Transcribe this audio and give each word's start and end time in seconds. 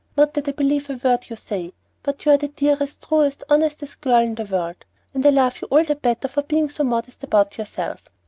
"Not 0.17 0.33
that 0.33 0.47
I 0.47 0.53
believe 0.53 0.89
a 0.89 0.95
word 0.95 1.29
you 1.29 1.35
say; 1.35 1.73
but 2.01 2.25
you 2.25 2.31
are 2.31 2.37
the 2.37 2.47
dearest, 2.47 3.07
truest, 3.07 3.43
honestest 3.51 4.01
girl 4.01 4.17
in 4.21 4.33
the 4.33 4.45
world, 4.45 4.83
and 5.13 5.23
I 5.23 5.29
love 5.29 5.61
you 5.61 5.67
all 5.69 5.83
the 5.83 5.95
better 5.95 6.27
for 6.27 6.41
being 6.41 6.71
so 6.71 6.83
modest 6.83 7.23
about 7.23 7.59
yourself. 7.59 8.09